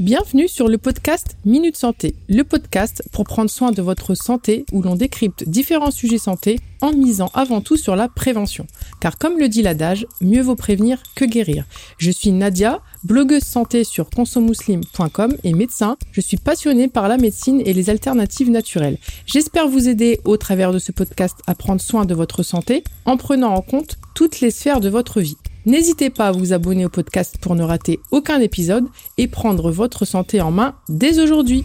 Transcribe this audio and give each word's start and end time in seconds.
Bienvenue 0.00 0.48
sur 0.48 0.66
le 0.66 0.76
podcast 0.76 1.36
Minute 1.44 1.76
Santé, 1.76 2.16
le 2.28 2.42
podcast 2.42 3.04
pour 3.12 3.22
prendre 3.22 3.48
soin 3.48 3.70
de 3.70 3.80
votre 3.80 4.16
santé 4.16 4.66
où 4.72 4.82
l'on 4.82 4.96
décrypte 4.96 5.48
différents 5.48 5.92
sujets 5.92 6.18
santé 6.18 6.58
en 6.80 6.92
misant 6.92 7.30
avant 7.32 7.60
tout 7.60 7.76
sur 7.76 7.94
la 7.94 8.08
prévention. 8.08 8.66
Car 9.00 9.18
comme 9.18 9.38
le 9.38 9.48
dit 9.48 9.62
l'adage, 9.62 10.08
mieux 10.20 10.42
vaut 10.42 10.56
prévenir 10.56 11.00
que 11.14 11.24
guérir. 11.24 11.64
Je 11.98 12.10
suis 12.10 12.32
Nadia, 12.32 12.80
blogueuse 13.04 13.44
santé 13.44 13.84
sur 13.84 14.10
consomuslim.com 14.10 15.36
et 15.44 15.52
médecin. 15.52 15.96
Je 16.10 16.20
suis 16.20 16.38
passionnée 16.38 16.88
par 16.88 17.06
la 17.06 17.16
médecine 17.16 17.62
et 17.64 17.72
les 17.72 17.88
alternatives 17.88 18.50
naturelles. 18.50 18.98
J'espère 19.26 19.68
vous 19.68 19.88
aider 19.88 20.18
au 20.24 20.36
travers 20.36 20.72
de 20.72 20.80
ce 20.80 20.90
podcast 20.90 21.36
à 21.46 21.54
prendre 21.54 21.80
soin 21.80 22.04
de 22.04 22.16
votre 22.16 22.42
santé 22.42 22.82
en 23.04 23.16
prenant 23.16 23.54
en 23.54 23.62
compte 23.62 23.98
toutes 24.16 24.40
les 24.40 24.50
sphères 24.50 24.80
de 24.80 24.88
votre 24.88 25.20
vie. 25.20 25.36
N'hésitez 25.66 26.10
pas 26.10 26.28
à 26.28 26.32
vous 26.32 26.52
abonner 26.52 26.84
au 26.84 26.90
podcast 26.90 27.38
pour 27.40 27.54
ne 27.54 27.62
rater 27.62 27.98
aucun 28.10 28.38
épisode 28.38 28.86
et 29.16 29.28
prendre 29.28 29.70
votre 29.70 30.04
santé 30.04 30.42
en 30.42 30.50
main 30.50 30.76
dès 30.90 31.18
aujourd'hui. 31.20 31.64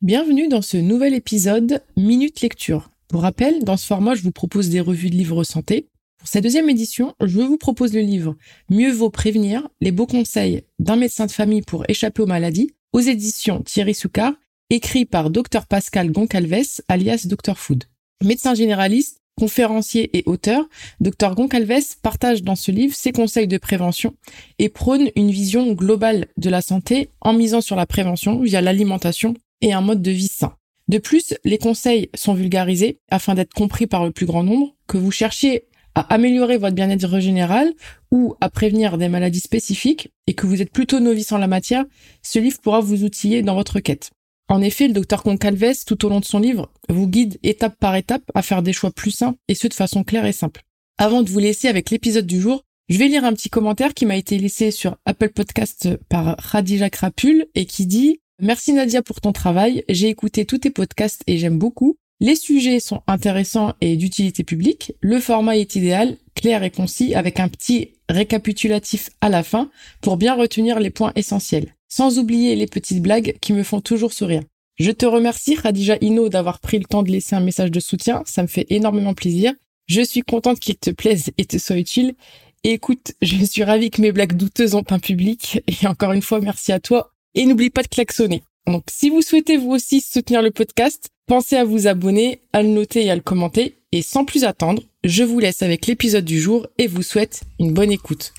Bienvenue 0.00 0.48
dans 0.48 0.62
ce 0.62 0.78
nouvel 0.78 1.12
épisode 1.12 1.82
Minute 1.94 2.40
Lecture. 2.40 2.88
Pour 3.06 3.20
rappel, 3.20 3.64
dans 3.64 3.76
ce 3.76 3.84
format, 3.84 4.14
je 4.14 4.22
vous 4.22 4.32
propose 4.32 4.70
des 4.70 4.80
revues 4.80 5.10
de 5.10 5.14
livres 5.14 5.44
santé. 5.44 5.90
Pour 6.16 6.26
cette 6.26 6.44
deuxième 6.44 6.70
édition, 6.70 7.14
je 7.20 7.40
vous 7.40 7.58
propose 7.58 7.92
le 7.92 8.00
livre 8.00 8.34
Mieux 8.70 8.92
vaut 8.92 9.10
prévenir, 9.10 9.68
les 9.82 9.92
beaux 9.92 10.06
conseils 10.06 10.62
d'un 10.78 10.96
médecin 10.96 11.26
de 11.26 11.30
famille 11.30 11.62
pour 11.62 11.84
échapper 11.86 12.22
aux 12.22 12.26
maladies, 12.26 12.70
aux 12.94 13.00
éditions 13.00 13.60
Thierry 13.60 13.92
Soucard, 13.92 14.32
écrit 14.70 15.04
par 15.04 15.28
Dr 15.28 15.66
Pascal 15.68 16.12
Goncalves, 16.12 16.80
alias 16.88 17.26
Dr 17.26 17.58
Food. 17.58 17.84
Médecin 18.24 18.54
généraliste, 18.54 19.20
conférencier 19.38 20.10
et 20.18 20.24
auteur, 20.26 20.68
Dr 21.00 21.34
Goncalves 21.36 21.96
partage 22.02 22.42
dans 22.42 22.56
ce 22.56 22.72
livre 22.72 22.94
ses 22.94 23.12
conseils 23.12 23.46
de 23.46 23.56
prévention 23.56 24.14
et 24.58 24.68
prône 24.68 25.10
une 25.14 25.30
vision 25.30 25.72
globale 25.72 26.26
de 26.36 26.50
la 26.50 26.60
santé 26.60 27.10
en 27.20 27.32
misant 27.32 27.60
sur 27.60 27.76
la 27.76 27.86
prévention 27.86 28.40
via 28.40 28.60
l'alimentation 28.60 29.34
et 29.60 29.72
un 29.72 29.80
mode 29.80 30.02
de 30.02 30.10
vie 30.10 30.28
sain. 30.28 30.54
De 30.88 30.98
plus, 30.98 31.34
les 31.44 31.58
conseils 31.58 32.10
sont 32.14 32.34
vulgarisés 32.34 32.98
afin 33.10 33.34
d'être 33.34 33.54
compris 33.54 33.86
par 33.86 34.04
le 34.04 34.10
plus 34.10 34.26
grand 34.26 34.42
nombre, 34.42 34.74
que 34.88 34.96
vous 34.96 35.12
cherchiez 35.12 35.66
à 35.94 36.00
améliorer 36.14 36.56
votre 36.56 36.74
bien-être 36.74 37.20
général 37.20 37.72
ou 38.10 38.34
à 38.40 38.50
prévenir 38.50 38.98
des 38.98 39.08
maladies 39.08 39.40
spécifiques 39.40 40.10
et 40.26 40.34
que 40.34 40.46
vous 40.46 40.62
êtes 40.62 40.72
plutôt 40.72 40.98
novice 40.98 41.30
en 41.30 41.38
la 41.38 41.46
matière, 41.46 41.84
ce 42.22 42.38
livre 42.38 42.58
pourra 42.60 42.80
vous 42.80 43.04
outiller 43.04 43.42
dans 43.42 43.54
votre 43.54 43.78
quête. 43.80 44.10
En 44.48 44.62
effet, 44.62 44.88
le 44.88 44.94
docteur 44.94 45.22
Concalves, 45.22 45.84
tout 45.86 46.06
au 46.06 46.08
long 46.08 46.20
de 46.20 46.24
son 46.24 46.38
livre, 46.38 46.72
vous 46.88 47.06
guide 47.06 47.38
étape 47.42 47.76
par 47.78 47.94
étape 47.96 48.22
à 48.34 48.42
faire 48.42 48.62
des 48.62 48.72
choix 48.72 48.90
plus 48.90 49.10
sains 49.10 49.36
et 49.46 49.54
ce 49.54 49.68
de 49.68 49.74
façon 49.74 50.04
claire 50.04 50.24
et 50.24 50.32
simple. 50.32 50.62
Avant 50.96 51.22
de 51.22 51.28
vous 51.28 51.38
laisser 51.38 51.68
avec 51.68 51.90
l'épisode 51.90 52.26
du 52.26 52.40
jour, 52.40 52.64
je 52.88 52.98
vais 52.98 53.08
lire 53.08 53.24
un 53.24 53.34
petit 53.34 53.50
commentaire 53.50 53.92
qui 53.92 54.06
m'a 54.06 54.16
été 54.16 54.38
laissé 54.38 54.70
sur 54.70 54.96
Apple 55.04 55.28
Podcast 55.28 55.90
par 56.08 56.36
Radija 56.38 56.88
Krapul 56.88 57.46
et 57.54 57.66
qui 57.66 57.86
dit 57.86 58.20
Merci 58.40 58.72
Nadia 58.72 59.02
pour 59.02 59.20
ton 59.20 59.32
travail, 59.32 59.84
j'ai 59.88 60.08
écouté 60.08 60.46
tous 60.46 60.58
tes 60.58 60.70
podcasts 60.70 61.22
et 61.26 61.36
j'aime 61.36 61.58
beaucoup. 61.58 61.96
Les 62.20 62.34
sujets 62.34 62.80
sont 62.80 63.02
intéressants 63.06 63.74
et 63.80 63.96
d'utilité 63.96 64.42
publique. 64.44 64.92
Le 65.00 65.20
format 65.20 65.56
est 65.56 65.76
idéal, 65.76 66.16
clair 66.34 66.62
et 66.62 66.70
concis 66.70 67.14
avec 67.14 67.38
un 67.38 67.48
petit 67.48 67.92
récapitulatif 68.08 69.10
à 69.20 69.28
la 69.28 69.42
fin 69.42 69.70
pour 70.00 70.16
bien 70.16 70.34
retenir 70.34 70.80
les 70.80 70.90
points 70.90 71.12
essentiels 71.14 71.74
sans 71.88 72.18
oublier 72.18 72.56
les 72.56 72.66
petites 72.66 73.02
blagues 73.02 73.36
qui 73.40 73.52
me 73.52 73.62
font 73.62 73.80
toujours 73.80 74.12
sourire. 74.12 74.42
Je 74.78 74.92
te 74.92 75.06
remercie, 75.06 75.56
Radija 75.56 75.96
Ino, 76.00 76.28
d'avoir 76.28 76.60
pris 76.60 76.78
le 76.78 76.84
temps 76.84 77.02
de 77.02 77.10
laisser 77.10 77.34
un 77.34 77.40
message 77.40 77.72
de 77.72 77.80
soutien. 77.80 78.22
Ça 78.26 78.42
me 78.42 78.46
fait 78.46 78.66
énormément 78.70 79.14
plaisir. 79.14 79.52
Je 79.86 80.02
suis 80.02 80.20
contente 80.20 80.60
qu'il 80.60 80.76
te 80.76 80.90
plaise 80.90 81.30
et 81.36 81.46
te 81.46 81.58
soit 81.58 81.78
utile. 81.78 82.14
écoute, 82.62 83.12
je 83.20 83.44
suis 83.44 83.64
ravie 83.64 83.90
que 83.90 84.02
mes 84.02 84.12
blagues 84.12 84.36
douteuses 84.36 84.74
ont 84.74 84.84
un 84.90 85.00
public. 85.00 85.60
Et 85.82 85.86
encore 85.86 86.12
une 86.12 86.22
fois, 86.22 86.40
merci 86.40 86.70
à 86.70 86.78
toi. 86.78 87.10
Et 87.34 87.44
n'oublie 87.44 87.70
pas 87.70 87.82
de 87.82 87.88
klaxonner. 87.88 88.42
Donc, 88.66 88.84
si 88.88 89.10
vous 89.10 89.22
souhaitez 89.22 89.56
vous 89.56 89.70
aussi 89.70 90.00
soutenir 90.00 90.42
le 90.42 90.50
podcast, 90.50 91.08
pensez 91.26 91.56
à 91.56 91.64
vous 91.64 91.86
abonner, 91.86 92.42
à 92.52 92.62
le 92.62 92.68
noter 92.68 93.04
et 93.04 93.10
à 93.10 93.16
le 93.16 93.22
commenter. 93.22 93.78
Et 93.90 94.02
sans 94.02 94.24
plus 94.24 94.44
attendre, 94.44 94.82
je 95.02 95.24
vous 95.24 95.38
laisse 95.40 95.62
avec 95.62 95.86
l'épisode 95.86 96.24
du 96.24 96.38
jour 96.38 96.66
et 96.76 96.86
vous 96.86 97.02
souhaite 97.02 97.42
une 97.58 97.72
bonne 97.72 97.90
écoute. 97.90 98.32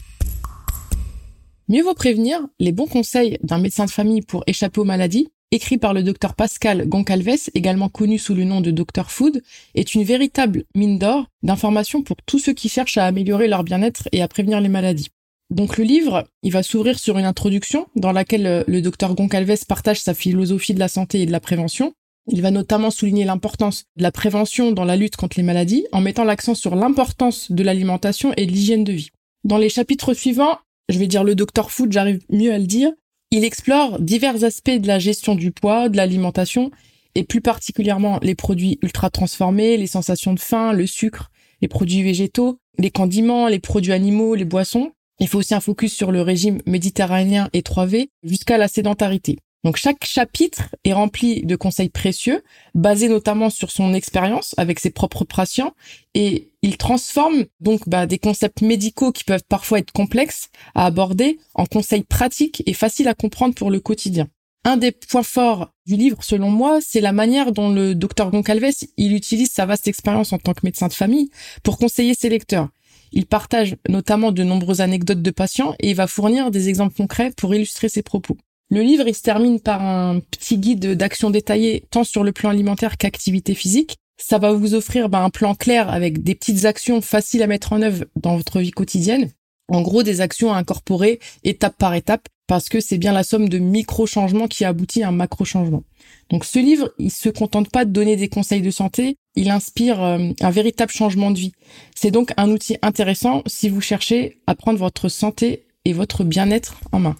Mieux 1.71 1.83
vaut 1.83 1.93
prévenir 1.93 2.47
les 2.59 2.71
bons 2.71 2.87
conseils 2.87 3.37
d'un 3.43 3.59
médecin 3.59 3.85
de 3.85 3.91
famille 3.91 4.23
pour 4.23 4.43
échapper 4.47 4.81
aux 4.81 4.85
maladies, 4.85 5.29
écrit 5.51 5.77
par 5.77 5.93
le 5.93 6.01
docteur 6.01 6.33
Pascal 6.33 6.87
Goncalves, 6.87 7.51
également 7.53 7.89
connu 7.89 8.17
sous 8.17 8.33
le 8.33 8.43
nom 8.43 8.59
de 8.59 8.71
Dr 8.71 9.11
Food, 9.11 9.43
est 9.75 9.93
une 9.93 10.03
véritable 10.03 10.63
mine 10.73 10.97
d'or 10.97 11.27
d'informations 11.43 12.01
pour 12.01 12.17
tous 12.25 12.39
ceux 12.39 12.53
qui 12.53 12.69
cherchent 12.69 12.97
à 12.97 13.05
améliorer 13.05 13.47
leur 13.47 13.63
bien-être 13.63 14.09
et 14.11 14.23
à 14.23 14.27
prévenir 14.27 14.61
les 14.61 14.69
maladies. 14.69 15.09
Donc 15.51 15.77
le 15.77 15.83
livre, 15.83 16.23
il 16.41 16.51
va 16.51 16.63
s'ouvrir 16.63 16.97
sur 16.97 17.19
une 17.19 17.25
introduction 17.25 17.85
dans 17.95 18.11
laquelle 18.11 18.47
euh, 18.47 18.63
le 18.67 18.81
docteur 18.81 19.13
Goncalves 19.13 19.65
partage 19.67 20.01
sa 20.01 20.15
philosophie 20.15 20.73
de 20.73 20.79
la 20.79 20.87
santé 20.87 21.21
et 21.21 21.25
de 21.27 21.31
la 21.31 21.39
prévention. 21.39 21.93
Il 22.31 22.41
va 22.41 22.49
notamment 22.49 22.89
souligner 22.89 23.25
l'importance 23.25 23.85
de 23.95 24.01
la 24.01 24.11
prévention 24.11 24.71
dans 24.71 24.85
la 24.85 24.95
lutte 24.95 25.17
contre 25.17 25.37
les 25.37 25.43
maladies 25.43 25.85
en 25.91 26.01
mettant 26.01 26.23
l'accent 26.23 26.55
sur 26.55 26.75
l'importance 26.75 27.51
de 27.51 27.61
l'alimentation 27.61 28.33
et 28.37 28.47
de 28.47 28.51
l'hygiène 28.51 28.83
de 28.83 28.93
vie. 28.93 29.09
Dans 29.43 29.57
les 29.57 29.69
chapitres 29.69 30.13
suivants, 30.13 30.57
je 30.89 30.99
vais 30.99 31.07
dire 31.07 31.23
le 31.23 31.35
docteur 31.35 31.71
Food, 31.71 31.91
j'arrive 31.91 32.19
mieux 32.29 32.51
à 32.51 32.57
le 32.57 32.65
dire, 32.65 32.91
il 33.31 33.43
explore 33.43 33.99
divers 33.99 34.43
aspects 34.43 34.71
de 34.71 34.87
la 34.87 34.99
gestion 34.99 35.35
du 35.35 35.51
poids, 35.51 35.87
de 35.87 35.97
l'alimentation, 35.97 36.71
et 37.15 37.23
plus 37.23 37.41
particulièrement 37.41 38.19
les 38.21 38.35
produits 38.35 38.79
ultra 38.81 39.09
transformés, 39.09 39.77
les 39.77 39.87
sensations 39.87 40.33
de 40.33 40.39
faim, 40.39 40.73
le 40.73 40.87
sucre, 40.87 41.31
les 41.61 41.67
produits 41.67 42.01
végétaux, 42.01 42.59
les 42.77 42.91
condiments, 42.91 43.47
les 43.47 43.59
produits 43.59 43.93
animaux, 43.93 44.35
les 44.35 44.45
boissons. 44.45 44.91
Il 45.19 45.27
faut 45.27 45.39
aussi 45.39 45.53
un 45.53 45.59
focus 45.59 45.93
sur 45.93 46.11
le 46.11 46.21
régime 46.21 46.59
méditerranéen 46.65 47.49
et 47.53 47.61
3V 47.61 48.07
jusqu'à 48.23 48.57
la 48.57 48.67
sédentarité. 48.67 49.37
Donc 49.65 49.75
chaque 49.75 50.05
chapitre 50.05 50.73
est 50.85 50.93
rempli 50.93 51.45
de 51.45 51.55
conseils 51.57 51.89
précieux, 51.89 52.43
basés 52.75 53.09
notamment 53.09 53.49
sur 53.49 53.71
son 53.71 53.93
expérience 53.93 54.55
avec 54.57 54.79
ses 54.79 54.89
propres 54.89 55.25
patients, 55.25 55.73
et 56.13 56.53
il 56.61 56.77
transforme 56.77 57.45
donc 57.59 57.87
bah, 57.87 58.05
des 58.05 58.19
concepts 58.19 58.61
médicaux 58.61 59.11
qui 59.11 59.25
peuvent 59.25 59.43
parfois 59.47 59.79
être 59.79 59.91
complexes 59.91 60.49
à 60.75 60.85
aborder 60.85 61.39
en 61.55 61.65
conseils 61.65 62.03
pratiques 62.03 62.63
et 62.65 62.73
faciles 62.73 63.09
à 63.09 63.13
comprendre 63.13 63.53
pour 63.53 63.69
le 63.69 63.81
quotidien. 63.81 64.29
Un 64.65 64.77
des 64.77 64.91
points 64.91 65.23
forts 65.23 65.71
du 65.85 65.95
livre, 65.95 66.23
selon 66.23 66.49
moi, 66.49 66.79
c'est 66.81 67.01
la 67.01 67.13
manière 67.13 67.51
dont 67.51 67.69
le 67.69 67.95
docteur 67.95 68.29
Goncalves 68.31 68.85
il 68.97 69.13
utilise 69.13 69.51
sa 69.51 69.65
vaste 69.65 69.87
expérience 69.87 70.31
en 70.31 70.37
tant 70.37 70.53
que 70.53 70.61
médecin 70.63 70.87
de 70.87 70.93
famille 70.93 71.31
pour 71.63 71.77
conseiller 71.77 72.13
ses 72.13 72.29
lecteurs. 72.29 72.69
Il 73.11 73.25
partage 73.25 73.75
notamment 73.87 74.31
de 74.31 74.43
nombreuses 74.43 74.81
anecdotes 74.81 75.21
de 75.21 75.31
patients 75.31 75.75
et 75.79 75.89
il 75.89 75.95
va 75.95 76.07
fournir 76.07 76.51
des 76.51 76.69
exemples 76.69 76.95
concrets 76.95 77.31
pour 77.35 77.55
illustrer 77.55 77.89
ses 77.89 78.03
propos. 78.03 78.37
Le 78.71 78.81
livre, 78.81 79.11
se 79.11 79.21
termine 79.21 79.59
par 79.59 79.83
un 79.83 80.19
petit 80.19 80.57
guide 80.57 80.93
d'action 80.93 81.31
détaillée 81.31 81.85
tant 81.89 82.03
sur 82.03 82.23
le 82.23 82.31
plan 82.31 82.51
alimentaire 82.51 82.97
qu'activité 82.97 83.55
physique. 83.55 83.97
Ça 84.17 84.37
va 84.37 84.51
vous 84.51 84.75
offrir 84.75 85.09
ben, 85.09 85.23
un 85.23 85.29
plan 85.31 85.55
clair 85.55 85.89
avec 85.89 86.21
des 86.21 86.35
petites 86.35 86.65
actions 86.65 87.01
faciles 87.01 87.41
à 87.41 87.47
mettre 87.47 87.73
en 87.73 87.81
œuvre 87.81 88.05
dans 88.15 88.37
votre 88.37 88.59
vie 88.59 88.71
quotidienne. 88.71 89.31
En 89.69 89.81
gros, 89.81 90.03
des 90.03 90.21
actions 90.21 90.53
à 90.53 90.57
incorporer 90.57 91.19
étape 91.43 91.77
par 91.77 91.95
étape 91.95 92.27
parce 92.45 92.69
que 92.69 92.79
c'est 92.79 92.97
bien 92.97 93.13
la 93.13 93.23
somme 93.23 93.49
de 93.49 93.59
micro-changements 93.59 94.47
qui 94.47 94.65
aboutit 94.65 95.03
à 95.03 95.09
un 95.09 95.11
macro-changement. 95.11 95.83
Donc 96.29 96.45
ce 96.45 96.59
livre, 96.59 96.91
il 96.99 97.11
se 97.11 97.29
contente 97.29 97.69
pas 97.69 97.85
de 97.85 97.91
donner 97.91 98.15
des 98.15 98.27
conseils 98.27 98.61
de 98.61 98.71
santé, 98.71 99.17
il 99.35 99.49
inspire 99.51 100.03
euh, 100.03 100.31
un 100.41 100.49
véritable 100.49 100.91
changement 100.91 101.31
de 101.31 101.39
vie. 101.39 101.53
C'est 101.95 102.11
donc 102.11 102.33
un 102.37 102.49
outil 102.49 102.77
intéressant 102.81 103.43
si 103.45 103.69
vous 103.69 103.81
cherchez 103.81 104.41
à 104.47 104.55
prendre 104.55 104.79
votre 104.79 105.09
santé 105.09 105.67
et 105.85 105.93
votre 105.93 106.23
bien-être 106.23 106.79
en 106.91 106.99
main. 106.99 107.15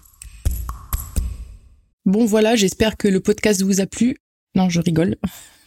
Bon 2.10 2.24
voilà, 2.24 2.56
j'espère 2.56 2.96
que 2.96 3.06
le 3.06 3.20
podcast 3.20 3.62
vous 3.62 3.80
a 3.80 3.86
plu. 3.86 4.16
Non, 4.56 4.68
je 4.68 4.80
rigole. 4.80 5.14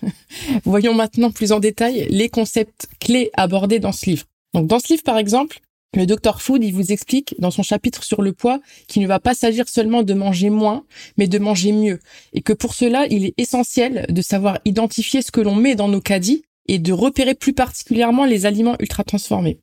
Voyons 0.66 0.94
maintenant 0.94 1.32
plus 1.32 1.54
en 1.54 1.62
détail 1.62 2.06
les 2.10 2.28
concepts 2.28 2.88
clés 3.00 3.32
abordés 3.34 3.80
dans 3.80 3.94
ce 3.94 4.08
livre. 4.08 4.26
Donc 4.54 4.68
dans 4.68 4.80
ce 4.80 4.90
livre 4.90 5.04
par 5.04 5.18
exemple, 5.18 5.62
le 5.96 6.06
Dr 6.06 6.42
Food, 6.42 6.62
il 6.62 6.74
vous 6.74 6.92
explique 6.92 7.34
dans 7.40 7.50
son 7.50 7.64
chapitre 7.64 8.04
sur 8.04 8.22
le 8.22 8.34
poids 8.34 8.60
qu'il 8.90 9.02
ne 9.04 9.08
va 9.08 9.22
pas 9.22 9.36
s'agir 9.36 9.70
seulement 9.70 10.04
de 10.04 10.14
manger 10.14 10.50
moins, 10.50 10.84
mais 11.16 11.28
de 11.28 11.40
manger 11.40 11.72
mieux. 11.72 12.00
Et 12.34 12.42
que 12.42 12.52
pour 12.52 12.74
cela, 12.74 13.06
il 13.10 13.24
est 13.24 13.36
essentiel 13.38 14.06
de 14.10 14.22
savoir 14.22 14.60
identifier 14.66 15.22
ce 15.22 15.32
que 15.32 15.40
l'on 15.40 15.56
met 15.56 15.76
dans 15.76 15.88
nos 15.88 16.02
caddies 16.02 16.44
et 16.68 16.78
de 16.78 16.92
repérer 16.92 17.36
plus 17.36 17.54
particulièrement 17.54 18.26
les 18.26 18.46
aliments 18.46 18.76
ultra 18.82 19.06
transformés. 19.06 19.60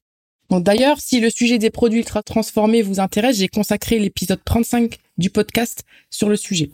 Donc 0.51 0.65
d'ailleurs, 0.65 0.99
si 0.99 1.21
le 1.21 1.31
sujet 1.31 1.59
des 1.59 1.71
produits 1.71 2.01
ultra 2.01 2.23
transformés 2.23 2.83
vous 2.83 3.01
intéresse, 3.01 3.37
j'ai 3.37 3.49
consacré 3.49 3.99
l'épisode 3.99 4.41
35 4.45 4.97
du 5.21 5.31
podcast 5.31 5.85
sur 6.11 6.29
le 6.29 6.37
sujet. 6.37 6.73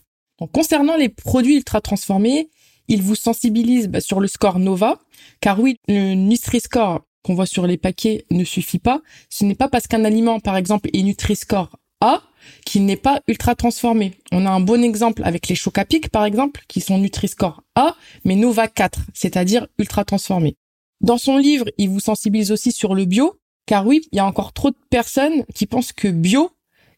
Concernant 0.52 0.96
les 0.96 1.10
produits 1.10 1.56
ultra 1.56 1.80
transformés, 1.82 2.48
ils 2.88 3.02
vous 3.02 3.14
sensibilisent 3.14 3.88
bah, 3.88 4.00
sur 4.00 4.20
le 4.20 4.28
score 4.28 4.58
Nova, 4.58 4.98
car 5.40 5.60
oui, 5.60 5.76
le 5.88 6.14
Nutri-Score 6.14 7.02
qu'on 7.22 7.34
voit 7.34 7.46
sur 7.46 7.66
les 7.66 7.76
paquets 7.76 8.24
ne 8.30 8.44
suffit 8.44 8.78
pas. 8.78 9.02
Ce 9.28 9.44
n'est 9.44 9.56
pas 9.56 9.68
parce 9.68 9.88
qu'un 9.88 10.04
aliment, 10.04 10.38
par 10.38 10.56
exemple, 10.56 10.88
est 10.92 11.02
Nutri-Score 11.02 11.76
A 12.00 12.22
qu'il 12.64 12.84
n'est 12.84 12.96
pas 12.96 13.20
ultra 13.26 13.56
transformé. 13.56 14.12
On 14.30 14.46
a 14.46 14.50
un 14.50 14.60
bon 14.60 14.84
exemple 14.84 15.22
avec 15.24 15.48
les 15.48 15.56
Chocapic, 15.56 16.10
par 16.10 16.24
exemple, 16.24 16.62
qui 16.68 16.80
sont 16.80 16.98
Nutri-Score 16.98 17.64
A, 17.74 17.96
mais 18.24 18.36
Nova 18.36 18.68
4, 18.68 19.00
c'est-à-dire 19.12 19.66
ultra 19.78 20.04
transformés. 20.04 20.56
Dans 21.00 21.18
son 21.18 21.38
livre, 21.38 21.66
il 21.78 21.88
vous 21.88 22.00
sensibilise 22.00 22.52
aussi 22.52 22.70
sur 22.70 22.94
le 22.94 23.04
bio, 23.04 23.40
car 23.66 23.84
oui, 23.84 24.02
il 24.12 24.16
y 24.16 24.20
a 24.20 24.26
encore 24.26 24.52
trop 24.52 24.70
de 24.70 24.76
personnes 24.90 25.44
qui 25.54 25.66
pensent 25.66 25.92
que 25.92 26.06
bio, 26.08 26.52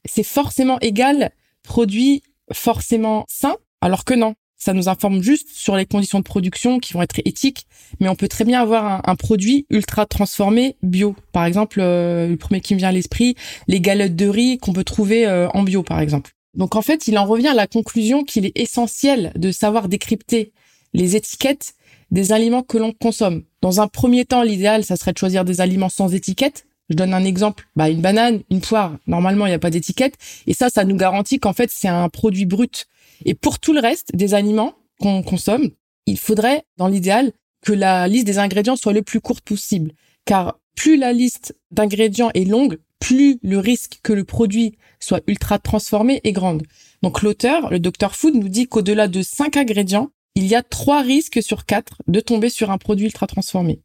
c'est 0.08 0.22
forcément 0.22 0.78
égal 0.80 1.32
produit 1.62 2.22
forcément 2.52 3.24
sain, 3.28 3.56
alors 3.80 4.04
que 4.04 4.14
non. 4.14 4.34
Ça 4.60 4.72
nous 4.72 4.88
informe 4.88 5.22
juste 5.22 5.50
sur 5.52 5.76
les 5.76 5.86
conditions 5.86 6.18
de 6.18 6.24
production 6.24 6.80
qui 6.80 6.92
vont 6.92 7.02
être 7.02 7.20
éthiques, 7.24 7.66
mais 8.00 8.08
on 8.08 8.16
peut 8.16 8.26
très 8.26 8.44
bien 8.44 8.60
avoir 8.60 9.08
un, 9.08 9.14
produit 9.14 9.66
ultra 9.70 10.04
transformé 10.04 10.76
bio. 10.82 11.14
Par 11.32 11.44
exemple, 11.44 11.78
euh, 11.80 12.26
le 12.26 12.36
premier 12.36 12.60
qui 12.60 12.74
me 12.74 12.78
vient 12.80 12.88
à 12.88 12.92
l'esprit, 12.92 13.36
les 13.68 13.80
galettes 13.80 14.16
de 14.16 14.26
riz 14.26 14.58
qu'on 14.58 14.72
peut 14.72 14.82
trouver 14.82 15.26
euh, 15.26 15.48
en 15.50 15.62
bio, 15.62 15.84
par 15.84 16.00
exemple. 16.00 16.32
Donc 16.54 16.74
en 16.74 16.82
fait, 16.82 17.06
il 17.06 17.16
en 17.18 17.24
revient 17.24 17.48
à 17.48 17.54
la 17.54 17.68
conclusion 17.68 18.24
qu'il 18.24 18.46
est 18.46 18.58
essentiel 18.58 19.32
de 19.36 19.52
savoir 19.52 19.88
décrypter 19.88 20.52
les 20.92 21.14
étiquettes 21.14 21.74
des 22.10 22.32
aliments 22.32 22.62
que 22.62 22.78
l'on 22.78 22.92
consomme. 22.92 23.44
Dans 23.60 23.80
un 23.80 23.86
premier 23.86 24.24
temps, 24.24 24.42
l'idéal, 24.42 24.84
ça 24.84 24.96
serait 24.96 25.12
de 25.12 25.18
choisir 25.18 25.44
des 25.44 25.60
aliments 25.60 25.88
sans 25.88 26.14
étiquette. 26.14 26.66
Je 26.88 26.96
donne 26.96 27.14
un 27.14 27.24
exemple, 27.24 27.68
bah 27.76 27.90
une 27.90 28.00
banane, 28.00 28.40
une 28.50 28.60
poire, 28.60 28.96
normalement 29.06 29.46
il 29.46 29.50
n'y 29.50 29.54
a 29.54 29.58
pas 29.58 29.70
d'étiquette, 29.70 30.14
et 30.46 30.54
ça, 30.54 30.70
ça 30.70 30.84
nous 30.84 30.96
garantit 30.96 31.38
qu'en 31.38 31.52
fait 31.52 31.70
c'est 31.70 31.88
un 31.88 32.08
produit 32.08 32.46
brut 32.46 32.86
et 33.24 33.34
pour 33.34 33.58
tout 33.58 33.72
le 33.72 33.80
reste 33.80 34.14
des 34.14 34.34
aliments 34.34 34.74
qu'on 35.00 35.22
consomme, 35.22 35.70
il 36.06 36.18
faudrait, 36.18 36.64
dans 36.76 36.88
l'idéal, 36.88 37.32
que 37.62 37.72
la 37.72 38.08
liste 38.08 38.26
des 38.26 38.38
ingrédients 38.38 38.76
soit 38.76 38.92
le 38.92 39.02
plus 39.02 39.20
courte 39.20 39.44
possible. 39.44 39.92
Car 40.24 40.58
plus 40.76 40.96
la 40.96 41.12
liste 41.12 41.56
d'ingrédients 41.70 42.30
est 42.34 42.44
longue, 42.44 42.78
plus 43.00 43.38
le 43.42 43.58
risque 43.58 44.00
que 44.02 44.12
le 44.12 44.24
produit 44.24 44.76
soit 45.00 45.22
ultra 45.26 45.58
transformé 45.58 46.20
est 46.24 46.32
grande. 46.32 46.62
Donc 47.02 47.22
l'auteur, 47.22 47.70
le 47.70 47.80
Dr 47.80 48.14
Food, 48.14 48.34
nous 48.34 48.48
dit 48.48 48.66
qu'au-delà 48.66 49.08
de 49.08 49.22
5 49.22 49.56
ingrédients, 49.56 50.10
il 50.34 50.46
y 50.46 50.54
a 50.54 50.62
3 50.62 51.02
risques 51.02 51.42
sur 51.42 51.64
4 51.66 52.02
de 52.06 52.20
tomber 52.20 52.48
sur 52.48 52.70
un 52.70 52.78
produit 52.78 53.06
ultra 53.06 53.26
transformé. 53.26 53.80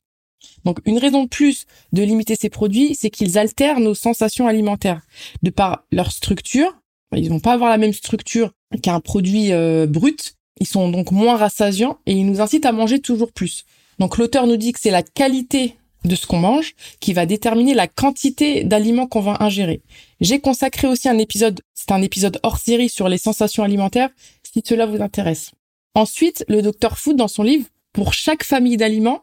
Donc 0.65 0.79
une 0.85 0.97
raison 0.97 1.23
de 1.23 1.29
plus 1.29 1.65
de 1.91 2.03
limiter 2.03 2.35
ces 2.35 2.49
produits, 2.49 2.95
c'est 2.99 3.09
qu'ils 3.09 3.37
altèrent 3.37 3.79
nos 3.79 3.93
sensations 3.93 4.47
alimentaires. 4.47 5.01
De 5.41 5.49
par 5.49 5.83
leur 5.91 6.11
structure, 6.11 6.75
ils 7.15 7.29
vont 7.29 7.39
pas 7.39 7.53
avoir 7.53 7.69
la 7.69 7.77
même 7.77 7.93
structure 7.93 8.51
qu'un 8.81 8.99
produit 8.99 9.51
euh, 9.51 9.85
brut. 9.87 10.35
Ils 10.59 10.67
sont 10.67 10.89
donc 10.89 11.11
moins 11.11 11.37
rassasiants 11.37 11.97
et 12.05 12.13
ils 12.13 12.25
nous 12.25 12.41
incitent 12.41 12.65
à 12.65 12.71
manger 12.71 12.99
toujours 12.99 13.31
plus. 13.31 13.65
Donc 13.99 14.17
l'auteur 14.17 14.47
nous 14.47 14.57
dit 14.57 14.71
que 14.71 14.79
c'est 14.79 14.91
la 14.91 15.03
qualité 15.03 15.75
de 16.05 16.15
ce 16.15 16.27
qu'on 16.27 16.39
mange 16.39 16.73
qui 16.99 17.13
va 17.13 17.25
déterminer 17.25 17.73
la 17.73 17.87
quantité 17.87 18.63
d'aliments 18.63 19.07
qu'on 19.07 19.21
va 19.21 19.37
ingérer. 19.41 19.81
J'ai 20.21 20.39
consacré 20.39 20.87
aussi 20.87 21.07
un 21.09 21.17
épisode, 21.17 21.61
c'est 21.73 21.91
un 21.91 22.01
épisode 22.01 22.39
hors 22.43 22.57
série 22.57 22.89
sur 22.89 23.07
les 23.07 23.17
sensations 23.17 23.63
alimentaires, 23.63 24.09
si 24.43 24.61
cela 24.65 24.85
vous 24.85 25.01
intéresse. 25.01 25.51
Ensuite, 25.95 26.43
le 26.47 26.61
docteur 26.61 26.97
Food, 26.97 27.15
dans 27.15 27.27
son 27.27 27.43
livre, 27.43 27.67
pour 27.93 28.13
chaque 28.13 28.43
famille 28.43 28.77
d'aliments, 28.77 29.21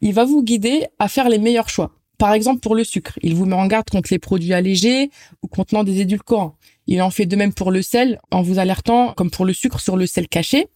il 0.00 0.14
va 0.14 0.24
vous 0.24 0.42
guider 0.42 0.86
à 0.98 1.08
faire 1.08 1.28
les 1.28 1.38
meilleurs 1.38 1.68
choix. 1.68 1.92
Par 2.18 2.32
exemple, 2.32 2.60
pour 2.60 2.74
le 2.74 2.82
sucre, 2.82 3.18
il 3.22 3.34
vous 3.34 3.46
met 3.46 3.54
en 3.54 3.66
garde 3.66 3.88
contre 3.90 4.08
les 4.10 4.18
produits 4.18 4.52
allégés 4.52 5.10
ou 5.42 5.46
contenant 5.46 5.84
des 5.84 6.00
édulcorants. 6.00 6.56
Il 6.88 7.00
en 7.00 7.10
fait 7.10 7.26
de 7.26 7.36
même 7.36 7.52
pour 7.52 7.70
le 7.70 7.80
sel, 7.80 8.18
en 8.32 8.42
vous 8.42 8.58
alertant, 8.58 9.12
comme 9.16 9.30
pour 9.30 9.44
le 9.44 9.52
sucre, 9.52 9.78
sur 9.78 9.96
le 9.96 10.06
sel 10.06 10.26
caché. 10.26 10.66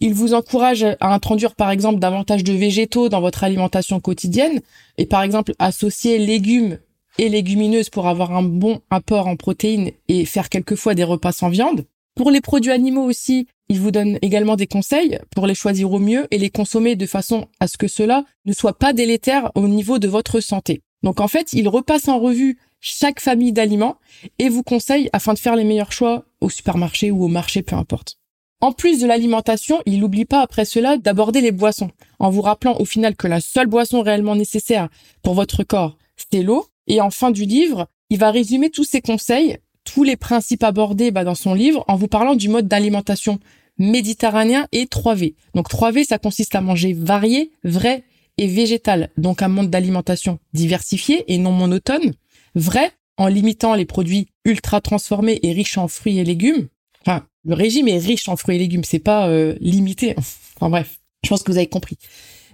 Il 0.00 0.14
vous 0.14 0.32
encourage 0.32 0.84
à 0.84 1.14
introduire, 1.14 1.54
par 1.54 1.70
exemple, 1.70 1.98
davantage 1.98 2.44
de 2.44 2.52
végétaux 2.52 3.08
dans 3.08 3.20
votre 3.20 3.44
alimentation 3.44 4.00
quotidienne 4.00 4.60
et, 4.96 5.06
par 5.06 5.22
exemple, 5.22 5.52
associer 5.58 6.18
légumes 6.18 6.78
et 7.18 7.28
légumineuses 7.28 7.90
pour 7.90 8.08
avoir 8.08 8.32
un 8.32 8.42
bon 8.42 8.80
apport 8.90 9.26
en 9.26 9.36
protéines 9.36 9.90
et 10.08 10.24
faire 10.24 10.48
quelquefois 10.48 10.94
des 10.94 11.04
repas 11.04 11.32
sans 11.32 11.48
viande. 11.48 11.84
Pour 12.16 12.30
les 12.30 12.40
produits 12.40 12.72
animaux 12.72 13.04
aussi, 13.04 13.46
il 13.68 13.78
vous 13.78 13.90
donne 13.90 14.18
également 14.22 14.56
des 14.56 14.66
conseils 14.66 15.18
pour 15.34 15.46
les 15.46 15.54
choisir 15.54 15.92
au 15.92 15.98
mieux 15.98 16.26
et 16.30 16.38
les 16.38 16.48
consommer 16.48 16.96
de 16.96 17.04
façon 17.04 17.46
à 17.60 17.68
ce 17.68 17.76
que 17.76 17.88
cela 17.88 18.24
ne 18.46 18.54
soit 18.54 18.78
pas 18.78 18.94
délétère 18.94 19.52
au 19.54 19.68
niveau 19.68 19.98
de 19.98 20.08
votre 20.08 20.40
santé. 20.40 20.80
Donc 21.02 21.20
en 21.20 21.28
fait, 21.28 21.52
il 21.52 21.68
repasse 21.68 22.08
en 22.08 22.18
revue 22.18 22.58
chaque 22.80 23.20
famille 23.20 23.52
d'aliments 23.52 23.98
et 24.38 24.48
vous 24.48 24.62
conseille 24.62 25.10
afin 25.12 25.34
de 25.34 25.38
faire 25.38 25.56
les 25.56 25.64
meilleurs 25.64 25.92
choix 25.92 26.24
au 26.40 26.48
supermarché 26.48 27.10
ou 27.10 27.22
au 27.22 27.28
marché, 27.28 27.62
peu 27.62 27.76
importe. 27.76 28.16
En 28.62 28.72
plus 28.72 28.98
de 28.98 29.06
l'alimentation, 29.06 29.82
il 29.84 30.00
n'oublie 30.00 30.24
pas 30.24 30.40
après 30.40 30.64
cela 30.64 30.96
d'aborder 30.96 31.42
les 31.42 31.52
boissons, 31.52 31.90
en 32.18 32.30
vous 32.30 32.40
rappelant 32.40 32.78
au 32.80 32.86
final 32.86 33.14
que 33.14 33.26
la 33.26 33.42
seule 33.42 33.66
boisson 33.66 34.00
réellement 34.00 34.36
nécessaire 34.36 34.88
pour 35.22 35.34
votre 35.34 35.64
corps, 35.64 35.98
c'est 36.16 36.42
l'eau. 36.42 36.66
Et 36.86 37.02
en 37.02 37.10
fin 37.10 37.30
du 37.30 37.44
livre, 37.44 37.88
il 38.08 38.18
va 38.18 38.30
résumer 38.30 38.70
tous 38.70 38.84
ses 38.84 39.02
conseils, 39.02 39.58
tous 39.86 40.04
les 40.04 40.16
principes 40.16 40.64
abordés 40.64 41.10
bah, 41.10 41.24
dans 41.24 41.34
son 41.34 41.54
livre, 41.54 41.84
en 41.88 41.96
vous 41.96 42.08
parlant 42.08 42.34
du 42.34 42.50
mode 42.50 42.68
d'alimentation 42.68 43.38
méditerranéen 43.78 44.66
et 44.72 44.84
3V. 44.84 45.34
Donc 45.54 45.70
3V, 45.70 46.04
ça 46.04 46.18
consiste 46.18 46.54
à 46.54 46.60
manger 46.60 46.92
varié, 46.92 47.52
vrai 47.64 48.04
et 48.38 48.46
végétal, 48.46 49.10
donc 49.16 49.40
un 49.40 49.48
monde 49.48 49.70
d'alimentation 49.70 50.38
diversifié 50.52 51.24
et 51.32 51.38
non 51.38 51.52
monotone 51.52 52.12
vrai 52.54 52.90
en 53.16 53.28
limitant 53.28 53.74
les 53.74 53.86
produits 53.86 54.28
ultra 54.44 54.80
transformés 54.80 55.38
et 55.42 55.52
riches 55.52 55.78
en 55.78 55.88
fruits 55.88 56.18
et 56.18 56.24
légumes. 56.24 56.68
Enfin, 57.00 57.26
le 57.44 57.54
régime 57.54 57.88
est 57.88 57.98
riche 57.98 58.28
en 58.28 58.36
fruits 58.36 58.56
et 58.56 58.58
légumes, 58.58 58.84
c'est 58.84 58.98
pas 58.98 59.28
euh, 59.28 59.54
limité. 59.60 60.14
Enfin 60.56 60.70
bref, 60.70 60.98
je 61.22 61.28
pense 61.28 61.42
que 61.42 61.52
vous 61.52 61.58
avez 61.58 61.66
compris. 61.66 61.98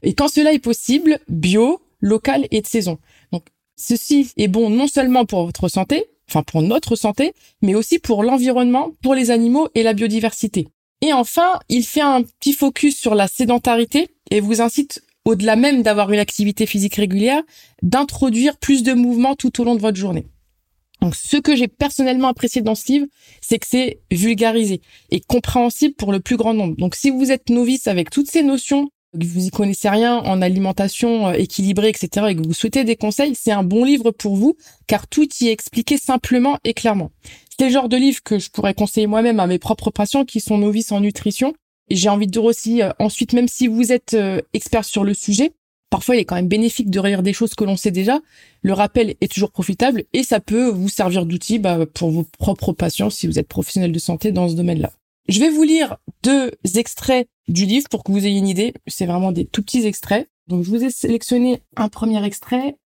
Et 0.03 0.15
quand 0.15 0.27
cela 0.27 0.53
est 0.53 0.59
possible, 0.59 1.21
bio, 1.29 1.81
local 2.01 2.49
et 2.51 2.61
de 2.61 2.67
saison. 2.67 2.99
Donc 3.31 3.45
ceci 3.77 4.33
est 4.37 4.49
bon 4.49 4.71
non 4.71 4.89
seulement 4.89 5.25
pour 5.25 5.47
votre 5.47 5.69
santé, 5.69 6.07
enfin 6.33 6.43
pour 6.43 6.63
notre 6.63 6.97
santé, 6.97 7.35
mais 7.61 7.75
aussi 7.75 7.99
pour 7.99 8.23
l'environnement, 8.23 8.91
pour 9.03 9.15
les 9.15 9.31
animaux 9.31 9.69
et 9.75 9.83
la 9.83 9.93
biodiversité. 9.93 10.69
Et 11.03 11.13
enfin, 11.13 11.59
il 11.69 11.85
fait 11.85 12.01
un 12.01 12.23
petit 12.23 12.53
focus 12.53 12.97
sur 12.97 13.15
la 13.15 13.29
sédentarité 13.29 14.09
et 14.31 14.41
vous 14.41 14.61
incite 14.61 15.03
au-delà 15.25 15.57
même 15.57 15.83
d'avoir 15.83 16.11
une 16.11 16.19
activité 16.19 16.67
physique 16.67 16.97
régulière, 16.97 17.43
d'introduire 17.83 18.57
plus 18.57 18.83
de 18.83 18.93
mouvements 18.93 19.37
tout 19.37 19.61
au 19.61 19.65
long 19.65 19.75
de 19.75 19.81
votre 19.81 19.99
journée. 19.99 20.27
Donc, 21.01 21.17
ce 21.17 21.37
que 21.37 21.57
j'ai 21.57 21.69
personnellement 21.69 22.29
apprécié 22.29 22.63
dans 22.63 22.77
ce 22.77 22.93
livre, 22.93 23.07
c'est 23.41 23.59
que 23.59 23.67
c'est 23.69 24.01
vulgarisé 24.13 24.81
et 25.11 25.21
compréhensible 25.21 25.95
pour 25.95 26.13
le 26.13 26.21
plus 26.21 26.37
grand 26.37 26.55
nombre. 26.55 26.77
Donc, 26.77 26.95
si 26.95 27.11
vous 27.11 27.33
êtes 27.33 27.51
novice 27.51 27.89
avec 27.89 28.09
toutes 28.11 28.31
ces 28.31 28.45
notions, 28.45 28.89
que 29.19 29.27
vous 29.27 29.47
y 29.47 29.51
connaissez 29.51 29.89
rien 29.89 30.19
en 30.19 30.43
alimentation 30.43 31.29
euh, 31.29 31.33
équilibrée, 31.33 31.89
etc., 31.89 32.27
et 32.31 32.37
que 32.37 32.47
vous 32.47 32.55
souhaitez 32.55 32.85
des 32.85 32.97
conseils, 32.97 33.35
c'est 33.35 33.53
un 33.53 33.63
bon 33.63 33.85
livre 33.85 34.11
pour 34.11 34.37
vous, 34.37 34.57
car 34.87 35.07
tout 35.07 35.29
y 35.41 35.49
est 35.49 35.53
expliqué 35.53 35.99
simplement 35.99 36.59
et 36.65 36.75
clairement. 36.75 37.11
C'est 37.59 37.67
le 37.67 37.73
genre 37.73 37.89
de 37.89 37.97
livre 37.97 38.23
que 38.23 38.39
je 38.39 38.51
pourrais 38.51 38.75
conseiller 38.75 39.07
moi-même 39.07 39.41
à 39.41 39.47
mes 39.47 39.59
propres 39.59 39.91
patients 39.91 40.25
qui 40.25 40.41
sont 40.41 40.59
novices 40.59 40.93
en 40.93 41.01
nutrition 41.01 41.55
et 41.89 41.97
j'ai 41.97 42.09
envie 42.09 42.27
de 42.27 42.33
dire 42.33 42.45
aussi, 42.45 42.83
euh, 42.83 42.91
ensuite, 42.99 43.33
même 43.35 43.49
si 43.49 43.67
vous 43.67 43.93
êtes 43.93 44.15
euh, 44.15 44.41
expert 44.55 44.85
sur 44.85 45.05
le 45.05 45.15
sujet, 45.15 45.53
parfois 45.91 46.17
il 46.17 46.21
est 46.21 46.25
quand 46.25 46.37
même 46.37 46.49
bénéfique 46.49 46.91
de 46.91 46.99
relire 46.99 47.23
des 47.23 47.35
choses 47.35 47.55
que 47.55 47.65
l'on 47.65 47.77
sait 47.77 47.91
déjà. 47.91 48.21
Le 48.63 48.73
rappel 48.73 49.15
est 49.21 49.31
toujours 49.31 49.51
profitable 49.51 50.05
et 50.15 50.23
ça 50.23 50.41
peut 50.41 50.69
vous 50.69 50.89
servir 50.89 51.27
d'outil 51.27 51.59
bah, 51.59 51.85
pour 51.93 52.11
vos 52.11 52.25
propres 52.39 52.73
patients 52.73 53.11
si 53.11 53.27
vous 53.27 53.39
êtes 53.39 53.49
professionnel 53.49 53.93
de 53.93 53.99
santé 53.99 54.33
dans 54.33 54.49
ce 54.49 54.55
domaine-là. 54.55 54.93
Je 55.29 55.41
vais 55.41 55.51
vous 55.51 55.63
lire 55.63 55.97
deux 56.23 56.51
extraits 56.75 57.29
du 57.49 57.65
livre 57.65 57.89
pour 57.89 58.05
que 58.05 58.13
vous 58.13 58.27
ayez 58.27 58.39
une 58.39 58.49
idée. 58.49 58.75
C'est 58.87 59.07
vraiment 59.07 59.33
des 59.33 59.47
tout 59.47 59.63
petits 59.63 59.87
extraits. 59.87 60.29
Donc 60.49 60.65
je 60.65 60.71
vous 60.71 60.85
ai 60.85 60.91
sélectionné 60.91 61.63
un 61.77 61.89
premier 61.89 62.25
extrait. 62.25 62.77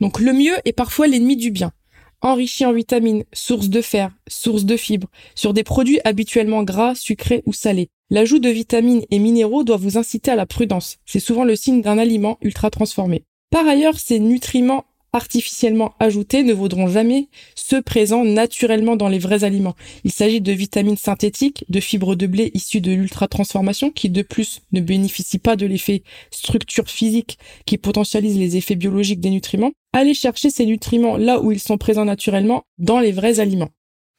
Donc 0.00 0.20
le 0.20 0.32
mieux 0.32 0.56
est 0.64 0.72
parfois 0.72 1.06
l'ennemi 1.06 1.36
du 1.36 1.50
bien 1.50 1.72
enrichi 2.22 2.64
en 2.64 2.72
vitamines, 2.72 3.24
source 3.32 3.68
de 3.68 3.80
fer, 3.80 4.10
source 4.28 4.64
de 4.64 4.76
fibres, 4.76 5.08
sur 5.34 5.52
des 5.52 5.64
produits 5.64 6.00
habituellement 6.04 6.62
gras, 6.62 6.94
sucrés 6.94 7.42
ou 7.46 7.52
salés. 7.52 7.88
L'ajout 8.10 8.38
de 8.38 8.48
vitamines 8.48 9.04
et 9.10 9.18
minéraux 9.18 9.64
doit 9.64 9.76
vous 9.76 9.98
inciter 9.98 10.30
à 10.30 10.36
la 10.36 10.46
prudence. 10.46 10.98
C'est 11.04 11.20
souvent 11.20 11.44
le 11.44 11.56
signe 11.56 11.82
d'un 11.82 11.98
aliment 11.98 12.38
ultra 12.40 12.70
transformé. 12.70 13.24
Par 13.50 13.66
ailleurs, 13.66 13.98
ces 13.98 14.18
nutriments 14.18 14.84
artificiellement 15.16 15.94
ajoutés 15.98 16.42
ne 16.42 16.52
vaudront 16.52 16.86
jamais 16.86 17.28
ceux 17.54 17.82
présents 17.82 18.24
naturellement 18.24 18.96
dans 18.96 19.08
les 19.08 19.18
vrais 19.18 19.44
aliments. 19.44 19.74
Il 20.04 20.12
s'agit 20.12 20.40
de 20.40 20.52
vitamines 20.52 20.96
synthétiques, 20.96 21.64
de 21.68 21.80
fibres 21.80 22.14
de 22.14 22.26
blé 22.26 22.50
issues 22.54 22.80
de 22.80 22.92
l'ultra-transformation 22.92 23.90
qui 23.90 24.10
de 24.10 24.22
plus 24.22 24.60
ne 24.72 24.80
bénéficient 24.80 25.38
pas 25.38 25.56
de 25.56 25.66
l'effet 25.66 26.02
structure 26.30 26.88
physique 26.88 27.38
qui 27.64 27.78
potentialise 27.78 28.38
les 28.38 28.56
effets 28.56 28.76
biologiques 28.76 29.20
des 29.20 29.30
nutriments. 29.30 29.72
Allez 29.92 30.14
chercher 30.14 30.50
ces 30.50 30.66
nutriments 30.66 31.16
là 31.16 31.40
où 31.40 31.50
ils 31.50 31.60
sont 31.60 31.78
présents 31.78 32.04
naturellement 32.04 32.62
dans 32.78 33.00
les 33.00 33.12
vrais 33.12 33.40
aliments. 33.40 33.70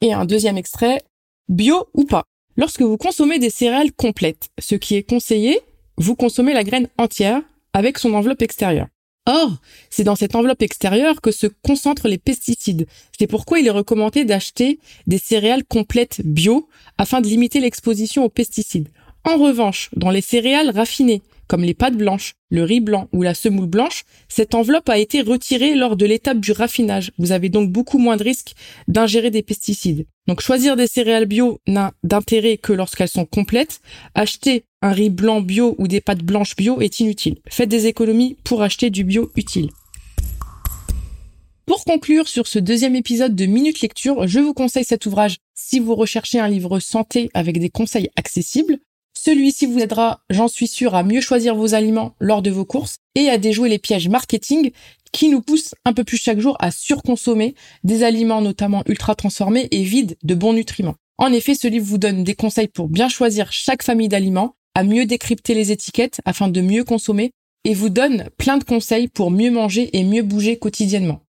Et 0.01 0.13
un 0.13 0.25
deuxième 0.25 0.57
extrait, 0.57 1.01
bio 1.47 1.87
ou 1.93 2.03
pas. 2.03 2.23
Lorsque 2.55 2.81
vous 2.81 2.97
consommez 2.97 3.37
des 3.37 3.51
céréales 3.51 3.91
complètes, 3.91 4.49
ce 4.59 4.75
qui 4.75 4.95
est 4.95 5.07
conseillé, 5.07 5.59
vous 5.97 6.15
consommez 6.15 6.53
la 6.53 6.63
graine 6.63 6.89
entière 6.97 7.41
avec 7.73 7.99
son 7.99 8.13
enveloppe 8.15 8.41
extérieure. 8.41 8.87
Or, 9.27 9.57
c'est 9.89 10.05
dans 10.05 10.15
cette 10.15 10.35
enveloppe 10.35 10.61
extérieure 10.61 11.19
que 11.19 11.31
se 11.31 11.47
concentrent 11.47 12.07
les 12.07 12.17
pesticides. 12.17 12.87
C'est 13.19 13.27
pourquoi 13.27 13.59
il 13.59 13.67
est 13.67 13.71
recommandé 13.71 14.23
d'acheter 14.23 14.79
des 15.05 15.17
céréales 15.17 15.65
complètes 15.65 16.21
bio 16.23 16.69
afin 16.97 17.19
de 17.19 17.27
limiter 17.27 17.59
l'exposition 17.59 18.23
aux 18.23 18.29
pesticides. 18.29 18.87
En 19.25 19.35
revanche, 19.37 19.89
dans 19.97 20.11
les 20.11 20.21
céréales 20.21 20.69
raffinées, 20.69 21.21
comme 21.47 21.63
les 21.63 21.73
pâtes 21.73 21.97
blanches, 21.97 22.33
le 22.49 22.63
riz 22.63 22.79
blanc 22.79 23.07
ou 23.13 23.23
la 23.23 23.33
semoule 23.33 23.67
blanche, 23.67 24.03
cette 24.27 24.55
enveloppe 24.55 24.89
a 24.89 24.97
été 24.97 25.21
retirée 25.21 25.75
lors 25.75 25.95
de 25.95 26.05
l'étape 26.05 26.39
du 26.39 26.51
raffinage. 26.51 27.11
Vous 27.17 27.31
avez 27.31 27.49
donc 27.49 27.71
beaucoup 27.71 27.97
moins 27.97 28.17
de 28.17 28.23
risques 28.23 28.53
d'ingérer 28.87 29.31
des 29.31 29.43
pesticides. 29.43 30.05
Donc 30.27 30.41
choisir 30.41 30.75
des 30.75 30.87
céréales 30.87 31.25
bio 31.25 31.59
n'a 31.67 31.93
d'intérêt 32.03 32.57
que 32.57 32.73
lorsqu'elles 32.73 33.07
sont 33.07 33.25
complètes. 33.25 33.79
Acheter 34.13 34.65
un 34.81 34.91
riz 34.91 35.09
blanc 35.09 35.41
bio 35.41 35.75
ou 35.77 35.87
des 35.87 36.01
pâtes 36.01 36.23
blanches 36.23 36.55
bio 36.55 36.81
est 36.81 36.99
inutile. 36.99 37.37
Faites 37.49 37.69
des 37.69 37.87
économies 37.87 38.37
pour 38.43 38.61
acheter 38.61 38.89
du 38.89 39.03
bio 39.03 39.31
utile. 39.35 39.69
Pour 41.65 41.83
conclure 41.83 42.29
sur 42.29 42.47
ce 42.47 42.59
deuxième 42.59 42.95
épisode 42.95 43.35
de 43.35 43.45
Minute 43.45 43.81
Lecture, 43.81 44.25
je 44.25 44.39
vous 44.39 44.53
conseille 44.53 44.85
cet 44.85 45.05
ouvrage 45.05 45.37
si 45.53 45.79
vous 45.79 45.95
recherchez 45.95 46.39
un 46.39 46.47
livre 46.47 46.79
santé 46.79 47.29
avec 47.33 47.59
des 47.59 47.69
conseils 47.69 48.09
accessibles. 48.15 48.79
Celui-ci 49.19 49.65
vous 49.65 49.79
aidera, 49.79 50.21
j'en 50.29 50.47
suis 50.47 50.67
sûr, 50.67 50.93
à 50.93 51.03
mieux 51.03 51.21
choisir 51.21 51.55
vos 51.55 51.73
aliments 51.73 52.13
lors 52.19 52.43
de 52.43 52.51
vos 52.51 52.65
courses 52.65 52.97
et 53.15 53.29
à 53.29 53.37
déjouer 53.37 53.67
les 53.67 53.79
pièges 53.79 54.09
marketing 54.09 54.71
qui 55.11 55.29
nous 55.29 55.41
poussent 55.41 55.73
un 55.85 55.93
peu 55.93 56.03
plus 56.03 56.17
chaque 56.17 56.39
jour 56.39 56.55
à 56.59 56.69
surconsommer 56.69 57.55
des 57.83 58.03
aliments 58.03 58.41
notamment 58.41 58.83
ultra 58.85 59.15
transformés 59.15 59.67
et 59.71 59.81
vides 59.81 60.17
de 60.23 60.35
bons 60.35 60.53
nutriments. 60.53 60.95
En 61.17 61.33
effet, 61.33 61.55
ce 61.55 61.67
livre 61.67 61.85
vous 61.85 61.97
donne 61.97 62.23
des 62.23 62.35
conseils 62.35 62.67
pour 62.67 62.89
bien 62.89 63.09
choisir 63.09 63.51
chaque 63.51 63.83
famille 63.83 64.07
d'aliments, 64.07 64.55
à 64.75 64.83
mieux 64.83 65.05
décrypter 65.05 65.55
les 65.55 65.71
étiquettes 65.71 66.21
afin 66.23 66.47
de 66.47 66.61
mieux 66.61 66.83
consommer 66.83 67.31
et 67.65 67.73
vous 67.73 67.89
donne 67.89 68.29
plein 68.37 68.57
de 68.57 68.63
conseils 68.63 69.07
pour 69.07 69.31
mieux 69.31 69.51
manger 69.51 69.89
et 69.97 70.03
mieux 70.03 70.23
bouger 70.23 70.57
quotidiennement. 70.57 71.26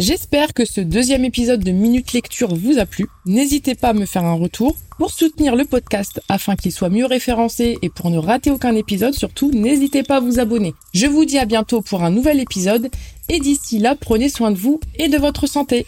J'espère 0.00 0.54
que 0.54 0.64
ce 0.64 0.80
deuxième 0.80 1.26
épisode 1.26 1.62
de 1.62 1.72
Minute 1.72 2.14
Lecture 2.14 2.54
vous 2.54 2.78
a 2.78 2.86
plu. 2.86 3.04
N'hésitez 3.26 3.74
pas 3.74 3.88
à 3.88 3.92
me 3.92 4.06
faire 4.06 4.24
un 4.24 4.32
retour. 4.32 4.74
Pour 4.96 5.12
soutenir 5.12 5.56
le 5.56 5.66
podcast 5.66 6.22
afin 6.30 6.56
qu'il 6.56 6.72
soit 6.72 6.88
mieux 6.88 7.04
référencé 7.04 7.76
et 7.82 7.90
pour 7.90 8.08
ne 8.08 8.16
rater 8.16 8.50
aucun 8.50 8.74
épisode, 8.74 9.12
surtout, 9.12 9.50
n'hésitez 9.50 10.02
pas 10.02 10.16
à 10.16 10.20
vous 10.20 10.40
abonner. 10.40 10.72
Je 10.94 11.06
vous 11.06 11.26
dis 11.26 11.38
à 11.38 11.44
bientôt 11.44 11.82
pour 11.82 12.02
un 12.02 12.10
nouvel 12.10 12.40
épisode 12.40 12.88
et 13.28 13.40
d'ici 13.40 13.78
là, 13.78 13.94
prenez 13.94 14.30
soin 14.30 14.50
de 14.50 14.56
vous 14.56 14.80
et 14.98 15.08
de 15.08 15.18
votre 15.18 15.46
santé. 15.46 15.84